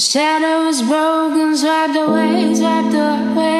shadows 0.00 0.80
broken, 0.80 1.54
swept 1.54 1.94
away, 1.94 2.54
swept 2.54 2.94
away, 2.94 3.59